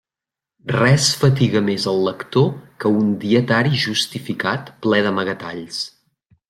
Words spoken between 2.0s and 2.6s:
lector